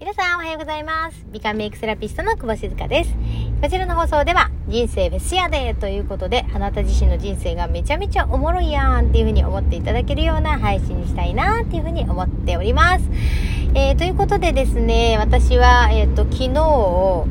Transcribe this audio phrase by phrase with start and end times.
[0.00, 1.26] 皆さんおはようございます。
[1.30, 3.14] 美顔メイクセラピストの久保静香です。
[3.60, 13.04] こちらの放送では人生フェスやでということであなた自身の人生がめちゃめちゃおもろいやんっていう風に思っていただけるような配信にしたいなっていう風に思っております。
[13.74, 17.26] えー、ということでですね、私は、えっ、と、昨日、お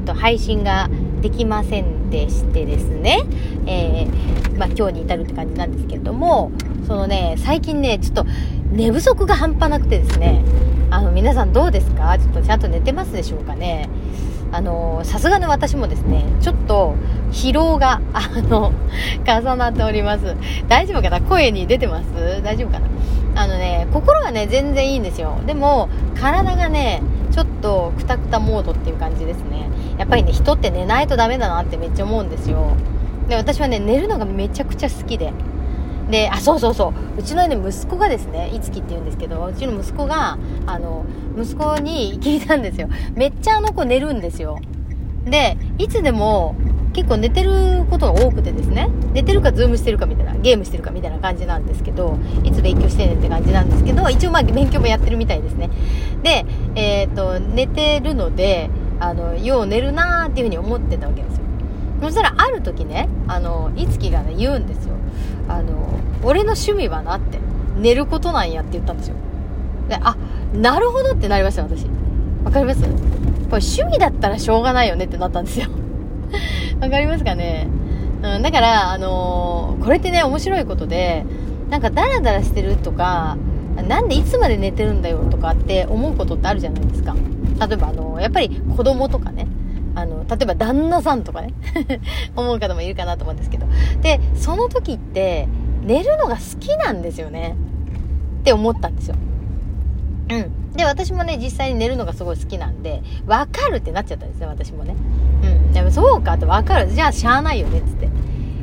[0.00, 0.90] ーと配信が
[1.20, 3.20] できませんでしてですね、
[3.66, 6.50] えーまあ、今日に至るって感じなんですけれども、
[6.88, 8.26] そのね、最近ね、ちょっと
[8.72, 10.42] 寝不足が半端なくてですね、
[10.90, 12.18] あの、皆さんどうですか？
[12.18, 13.88] ちょっとちゃんと寝てますでしょうかね？
[14.50, 16.94] あの、さすがの私もですね、ちょっと
[17.30, 18.72] 疲労が、あの、
[19.26, 20.34] 重なっております。
[20.66, 21.20] 大丈夫かな？
[21.20, 22.42] 声に出てます？
[22.42, 22.88] 大丈夫かな？
[23.42, 25.38] あのね、心はね、全然いいんですよ。
[25.46, 29.68] でも、体がね、ちょっとクタクタモードっていう感じですね。
[29.98, 32.72] やっぱりね、人って寝ないとダメだなってめっちゃ思うんですよ。
[33.28, 35.32] で、私はね、寝るのがめちゃくちゃ好きで。
[36.10, 37.20] で、あ、そうそうそう。
[37.20, 41.04] うちのね、息子がですね、いつきって言うんですけど、うちの息子が、あの、
[41.38, 42.88] 息子に聞いたんですよ。
[43.14, 44.58] めっちゃあの子寝るんですよ。
[45.24, 46.54] で、いつでも、
[46.94, 55.70] 結構寝てることが多くてですね、寝てるかズームしてるかみたいな、ゲームしてるかみたいな感じなんですけど、いつ勉強してねって感じなんですけど、一応まあ勉強もやってるみたいですね。
[56.22, 61.47] で、えっ、と、寝てるので、あの、よう寝るなーっていうふうに思ってたわけですよ。
[62.00, 64.94] そしたらある時ね、あの、いつきがね、言うんですよ。
[65.48, 65.72] あの、
[66.22, 67.38] 俺の趣味はなって、
[67.78, 69.16] 寝ることなんやって言ったんですよ。
[69.88, 70.16] で、あ、
[70.54, 71.86] なるほどってなりました、私。
[72.44, 72.82] わかります？
[72.82, 72.94] これ
[73.62, 75.68] 趣味だったらしょうがないよねってなったんですよ。
[76.80, 77.66] わかりますかね？
[78.22, 81.24] うん、だから、あのこれってね、面白いことで、
[81.70, 83.36] なんかダラダラしてるとか、
[83.88, 87.14] なんでいつまで寝てるんだよとかって思うことってあるじゃないですか。
[87.66, 89.47] 例えば、あのやっぱり子供とかね、
[90.28, 91.54] 例えば旦那さんとかね、
[92.36, 93.66] 思う方もいるかなと思うんですけど。
[94.02, 95.48] で、その時って、
[95.82, 97.56] 寝るのが好きなんですよね。
[98.40, 99.16] って思ったんですよ。
[100.30, 100.72] うん。
[100.72, 104.94] で、私もね、実際に寝るのがすごい好きなんで、分かるってなっちゃったんですね、私もね。
[105.42, 105.72] うん。
[105.72, 106.90] でもそうかって分かる。
[106.90, 108.08] じゃあ、しゃあないよねっ、つって。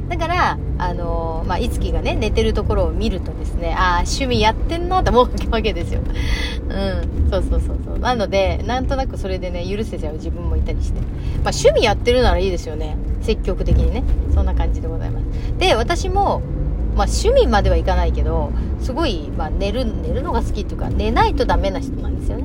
[0.10, 6.02] だから、あのーまあ、いつきがね、寝てるところを見るとですね、ああ、趣味やってんなって思うわけですよ。
[6.70, 7.30] うん。
[7.32, 8.00] そうそうそうそう。
[8.00, 11.00] なので、なんとなくそれでね、許せちゃう自分もいたりして。
[11.00, 12.98] まあ、趣味やってるならいいですよね。
[13.22, 14.04] 積極的にね。
[14.34, 15.26] そんな感じでございます。
[15.58, 16.42] で、私も、
[16.96, 22.44] まあ、趣味まではいかないけど、すごい、まあ、寝る、寝るのが好きっていうか、寝ないとダメな人なんですよね。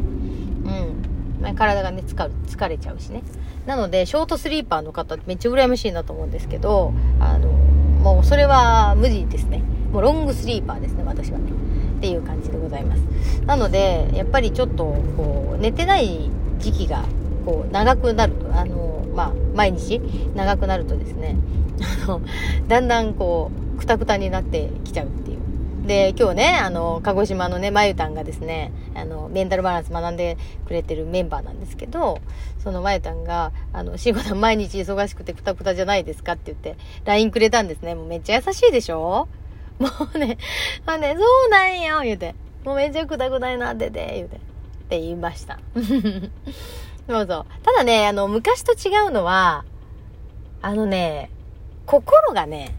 [1.41, 3.23] ま、体がね、疲れ、疲れちゃうしね。
[3.67, 9.63] なので、ショートスリーパーの方めっちゃ羨ましいなと思うんですけど、あの、もうそれは無理ですね。
[9.93, 11.51] もうロングスリーパーですね、私はね。
[11.99, 13.03] っていう感じでございます。
[13.45, 14.85] なので、やっぱりちょっと、
[15.17, 17.05] こう、寝てない時期が、
[17.45, 20.01] こう、長くなると、あの、まあ、毎日
[20.35, 21.37] 長くなるとですね、
[22.07, 22.23] あの、
[22.69, 25.30] だんだんこう、くたくたになってきちゃうっていう。
[25.91, 32.21] で、今日ね、あの、鹿児島のね、まゆたんがですね、あの、メンタルバランス学んでくれてるメンバーなんですけど、
[32.63, 37.97] そのまゆたんが、あの、しんごさん毎日忙しくてくたくたじゃないですかって言って、LINE くれたんですね。
[37.97, 39.27] もうめっちゃ優しいでしょ？
[39.81, 40.39] もうね、
[40.87, 42.37] あね、そうなんよ言うて。
[42.65, 44.37] もうめっちゃくたくたになってて、言うて。
[44.37, 44.39] っ
[44.91, 45.59] て言いました。
[45.75, 45.85] そう
[47.09, 47.27] そう。
[47.27, 49.65] ただね、あの、昔と違うのは、
[50.63, 51.33] あのね、
[51.85, 52.77] 心がね、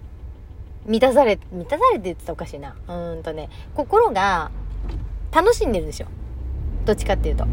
[0.85, 2.75] 満たされ、満たされて言ってたおかしいな。
[2.87, 4.51] うんとね、心が
[5.31, 6.07] 楽しんでるですよ。
[6.85, 7.45] どっちかっていうと。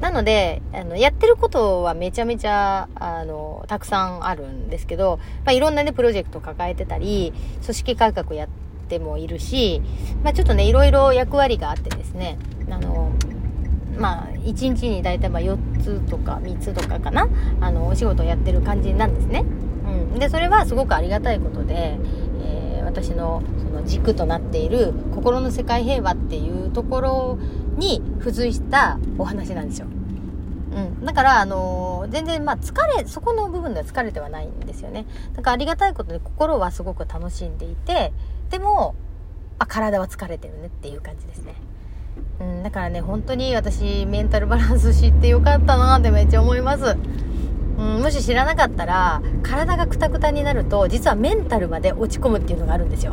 [0.00, 8.48] なので、あの、やってることはめちゃめちゃ、あの、たくさんあるんですけど、まあ、いろんなね、プロジェクト抱えてたり、組織改革やっ
[8.88, 9.82] てもいるし、
[10.22, 12.38] まあ、ちょっとね、いろいろ役割があってですね、
[12.70, 13.10] あの、
[13.98, 17.28] まあ、1日に大体まあ4つとか3つとかかな、
[17.60, 19.44] あの、お仕事をやってる感じなんですね。
[20.12, 20.18] うん。
[20.18, 21.98] で、それはすごくありがたいことで、
[22.88, 27.38] 私のその軸となっている心の世界平和っていうところ
[27.76, 29.86] に付随したお話なんですよ。
[30.74, 31.04] うん。
[31.04, 35.06] だから、あのー全然、まあ、疲れ、そこの部分では疲れてはないんですよね。
[35.34, 38.12] だからありがたいことで心はすごく楽しんでいて、
[38.50, 38.94] でも、
[39.58, 41.54] あ、体は疲れてるねっていう感じですね。
[42.40, 46.96] うん、だからね、本当に私、メンタルバランス知ってよかったなってめっちゃ思います。
[48.08, 53.12] もし知らなかったら、体がクタクタになると、実はメンタルまで落ち込むっていうのがあるんですよ。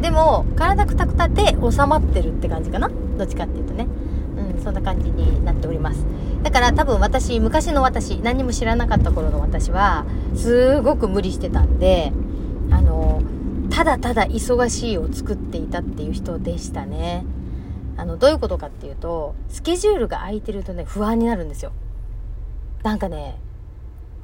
[0.00, 2.90] でも、体クタクタで収まってるって感じかな？
[3.18, 3.86] どっちかっていうとね。
[4.54, 6.06] うん、そんな感じになっております。
[6.42, 12.10] だから多分私、昔の私、何も知らなかった頃の私は、すごく無理してたんで、
[12.70, 13.22] あの、
[13.68, 17.26] ただただ忙しいを作っていたっていう人でしたね。
[17.98, 21.72] あの、どういうことかっていうと、スケジュールが空いてるとね、不安になるんですよ。
[22.82, 23.36] なんかね、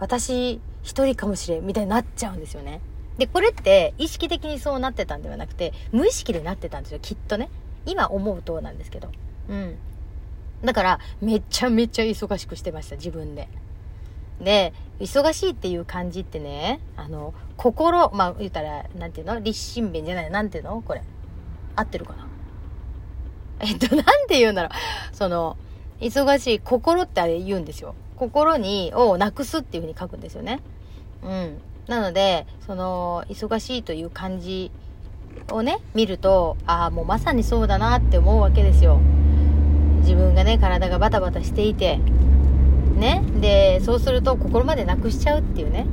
[0.05, 2.83] 私一人かもしれんみたいになっちゃうんですよね。
[3.17, 7.49] で、これって意識的にそうなってたんではなくて、無意識でなってたんですよ、きっとね。
[7.87, 9.09] 今思うとなんですけど。
[9.49, 9.79] うん。
[10.63, 13.49] だからめちゃめちゃ忙しくしてました自分で。
[14.41, 19.39] で忙しいっていう感じってねあの心まあ言ったらなんていうの？
[19.41, 20.83] 立身弁じゃないなんていうの？
[20.83, 21.03] これ
[21.77, 22.27] 合ってるかな？
[23.61, 25.57] えっとなんて言うんだろうその
[26.01, 30.61] 忙しい心ってあれ言うんですよ心にをなくすっていうふうに書くんですよね。
[31.23, 31.59] うん。
[31.89, 34.71] なのでその忙しいという感じ
[35.51, 39.01] をね見るとああもうまさにそうだなって思うわけですよ。
[40.01, 41.99] 自分がね体がバタバタしていて
[42.97, 43.23] ね。
[43.41, 45.87] でそうすると心までなくしちゃうっていうね。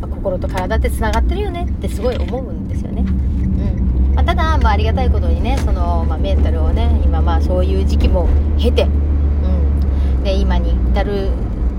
[0.00, 1.66] 心と体ってつながってるよね。
[1.70, 3.02] ってすごい思うんですよね。
[3.02, 4.14] うん。
[4.14, 8.28] まあ、ただ、まあ、ありがたいことにねその、まあ、メンタルをね今まあそういう時期も
[8.58, 8.86] 経て、
[10.26, 11.30] で今に至る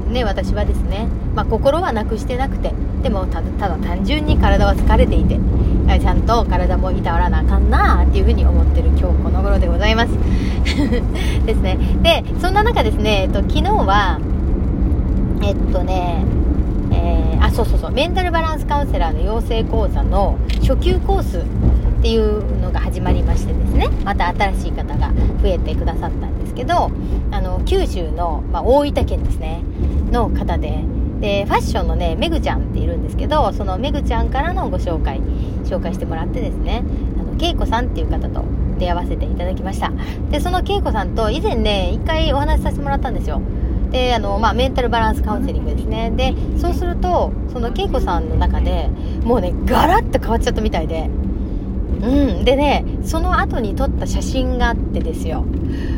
[0.07, 2.71] ね私はですね、まあ、心はなくしてなくて
[3.03, 5.38] でもただ単純に体は疲れていて
[5.99, 10.11] ちゃんと体もいたわらなあかんなっていうふうに思ってる今日この頃でございます。
[11.45, 11.77] ですね。
[12.01, 14.19] でそんな中ですね、えっと、昨日は
[15.41, 16.23] えっとね
[16.91, 21.41] えー、あそうそうそうメンタルバランスカウンセラーの養成講座の初級コースっ
[22.01, 25.11] ていうのが始まりましてですねまた新しい方が
[25.41, 26.92] 増えてくださったんけど
[27.31, 29.62] あの九州の、まあ、大分県ですね。
[30.12, 30.83] の方で。
[31.19, 35.19] でファッションのねめぐちゃんっているんですけどそのめぐちゃんからのご紹介
[35.63, 36.83] 紹介してもらってですね。
[37.19, 38.44] あのけいこさんっていう方と
[38.77, 39.92] 出会わせていただきました。
[40.30, 43.42] でそのけいこさんと以前ね一回お話しさせてもらったんですよ。
[43.92, 46.12] であの、まあ、メンタルバランスカウンセリングですね。
[46.15, 48.89] でそうするとその恵子さんの中で
[49.24, 51.09] もうねガラッと変わっちゃったみたいで。
[52.04, 52.45] うん。
[52.45, 55.45] でねその後に撮った写真があってですよ。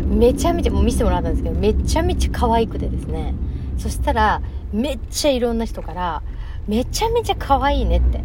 [0.09, 3.33] めちゃめちゃもう見せてもらったんですけどめちゃめちゃ可愛くてですね。
[3.77, 4.41] そしたら
[4.73, 6.21] めっちゃいろんな人から
[6.67, 8.21] めちゃめちゃ可愛いねって。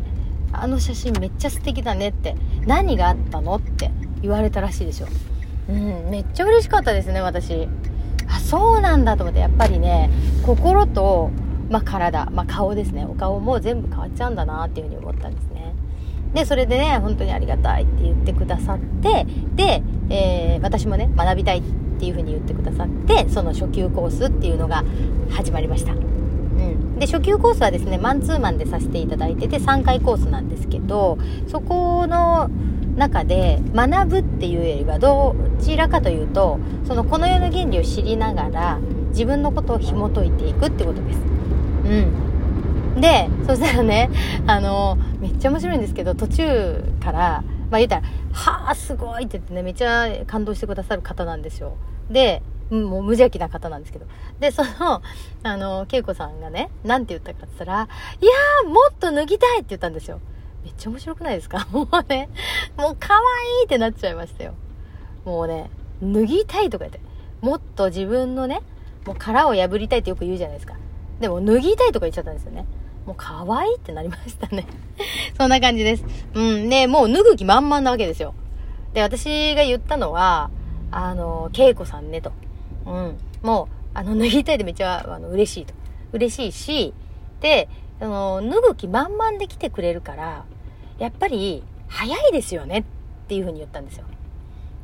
[0.57, 2.37] あの写真めっちゃ素敵だねって。
[2.67, 3.91] 何があったのって
[4.23, 5.09] 言われたらしいですよ。
[5.69, 7.69] うんめっちゃ嬉しかったですね私。
[8.29, 10.11] あそうなんだと思ってやっぱりね
[10.45, 11.31] 心と、
[11.69, 13.05] まあ、体、まあ、顔ですね。
[13.05, 15.54] お顔も全部変わっちゃうんだなっていうふうに思ったんですね。
[16.35, 21.63] でそれでね本当にありがたいって言ってくださってで、えー、私もね学びたいっ
[21.99, 24.85] ていうふうに言ってくださってその初級コースっていうのが
[25.31, 32.51] 始まりましたうんで初級コースはですねマンツーマンでさせていただいてて3回コースなんですけどそこの
[32.97, 38.79] 中で学ぶっていうよりはどちらかというとそのこの世の原理を知りながら
[39.11, 41.19] 自分のことを紐解いていくってことです。
[41.19, 42.24] うん。
[43.01, 44.11] で、そしたらね、
[44.47, 48.03] あの、めっちゃ面白いんですけど、途中から、まあ言ったら、
[48.33, 51.77] はあ、すごいって言ってね、めっちゃ感動してくださる方なんですよ。
[52.11, 54.07] で、もう無邪気な方なんですけど。
[54.41, 55.03] で、その、
[55.43, 57.89] あの、恵子さんがね、なんて言ったかって言ったら、
[58.21, 60.21] いやー、もっと脱ぎたいって言ったんですよ。
[60.65, 61.67] めっちゃ面白くないですか？
[61.73, 62.29] もうね、
[62.77, 63.21] もう可愛
[63.63, 64.55] いってなっちゃいましたよ。
[65.25, 65.69] もうね、
[66.03, 67.01] 脱ぎたいとか言って、
[67.43, 68.61] もっと自分のね、
[69.07, 70.75] もう殻を破りたいってよく言うじゃないですか。
[71.21, 72.65] でも脱ぎたいとか言っちゃったんですよね。
[73.07, 74.67] もう可愛いってなりましたね。
[75.37, 76.05] そんな感じです。
[76.35, 76.69] うん。
[76.69, 78.35] ね、もう脱ぐ気満々なわけですよ。
[78.93, 80.51] で、私が言ったのは、
[80.91, 82.33] あの、恵子さんねと。
[82.87, 83.19] うん。
[83.43, 85.75] もう、あの、脱ぎたいでめっちゃ、あの、嬉しいと。
[86.13, 86.95] 嬉しいし、
[87.41, 87.69] で、
[88.01, 90.45] あの、脱ぐ気満々で来てくれるから、
[90.99, 92.85] やっぱり早いですよねっ
[93.29, 94.05] ていうふうに言ったんですよ。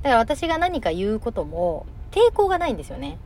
[0.03, 3.19] だから私が何か言うことも抵抗がないんですよね。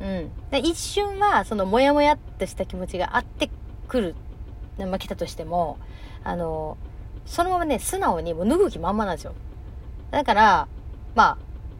[0.00, 0.30] うん。
[0.50, 3.50] で一瞬はそのモヤモヤっとした気持ちがあって
[3.86, 4.14] くる、
[4.86, 5.78] まあ、来たとしても、
[6.24, 6.76] あの、
[7.26, 9.34] そのままね、素直にもう脱ぐ気満々なんですよ。
[10.10, 10.68] だから、
[11.14, 11.38] まあ、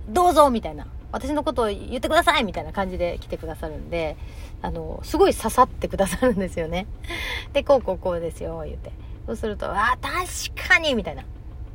[0.09, 0.87] どうぞみたいな。
[1.11, 4.17] 私のことを言ってくださいみたいな感じで来てくださるんで、
[4.61, 6.87] あの、すごい刺さってくださるんですよね。
[7.55, 8.93] で、こうこうこうですよ、言って。
[9.26, 11.25] そうすると、あ、確かにみたいな。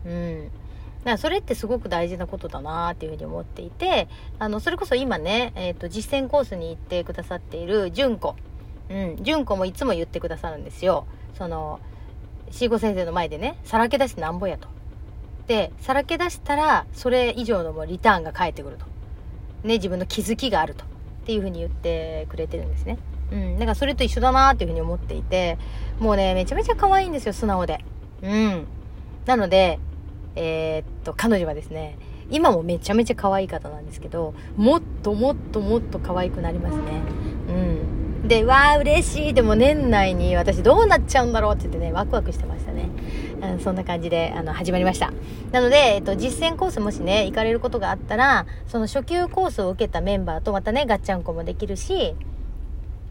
[0.06, 0.44] うん。
[0.44, 8.36] だからそれってすごく大事なことだなっていうふうに思っていて、あの、それこそ今ね、えっ、ー、と、実践コースに行ってくださっている純子。
[8.90, 11.06] うん、純子もいつも言ってくださるんですよ。
[11.38, 11.80] その、
[12.52, 14.68] シーゴ先生の前でね、さらけ出してなんぼやと。
[15.48, 18.86] で、さらけ出したら、それ以上のもうリターンが返ってくると。
[19.68, 20.86] ね、自分の気づきがあると。
[20.86, 22.98] っていうふうに言ってくれてるんですね。
[23.32, 23.54] うん。
[23.56, 25.58] だからそれと一緒だなっていうふうに思っていて、
[26.00, 27.84] もうね、めちゃめちゃ可愛いんですよ、素直で。
[28.22, 28.68] うん。
[29.26, 29.80] なので、
[30.36, 31.98] えー、っと、彼女はですね、
[32.30, 36.84] 今もめちゃめちゃ可愛い方なんですけど、もっともっともっと可愛くなりますね。
[37.48, 37.93] うん。
[38.34, 39.34] で、わー嬉しい。
[39.36, 42.90] でも年内に私どうなっちゃうんだろうって言ってね、ワクワクしてましたね。
[43.44, 45.14] うん、そんな感じで、あの、始まりました。
[45.52, 52.16] なので、えっと、実践コースもしね、行かれることがあったら、その初級コースを受けたメンバーとまたね、ガッチャンコもできるし、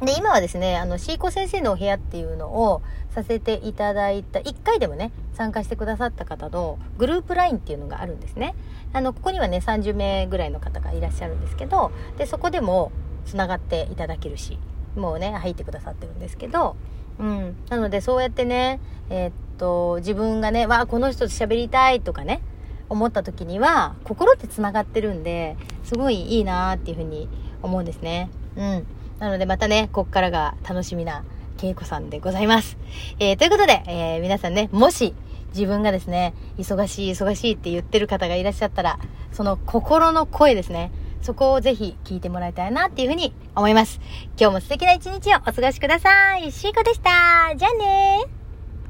[0.00, 2.82] で、今はですね、あの、シーコ先生のお部屋っていうのを
[3.14, 8.56] させていただいた、1回でもね、参加してくださった方のグループ LINE っていうのがあるんですね。
[8.92, 12.90] あの、ここにはね、30名ぐらいの方がいらっしゃるんですけど、で、そこでも
[13.24, 14.58] 繋がっていただけるし、
[14.96, 16.76] もうね、入ってくださってるんですけど、
[17.18, 17.56] うん。
[17.68, 18.80] なので、そうやってね、
[19.10, 22.40] えー、っと、自分がね、わあ、この人と喋りたいとかね、
[22.88, 27.28] 思った時には、心って繋がってるんで、すごいいいなーっていうふうに
[27.62, 28.30] 思うんですね。
[28.56, 28.86] うん。
[29.18, 31.24] なのでまたね、こっからが楽しみな
[31.62, 32.76] 恵子さんでございます。
[33.18, 35.14] えー、ということで、えー、皆さんね、もし
[35.54, 38.98] 自分がですね、忙しい忙しいって言ってる方がいらっしゃったら、
[39.32, 40.90] その心の声ですね。
[41.22, 44.00] そこをぜひ聞いてもらいたいなっていうふうに思います。
[44.38, 46.52] 今日も素敵な一日をお過ごしください。
[46.52, 47.54] シーコでした。
[47.56, 48.41] じゃあねー。